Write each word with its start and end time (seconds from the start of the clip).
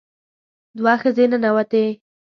دوه 0.77 0.93
ښځې 1.01 1.25
ننوتې. 1.31 1.85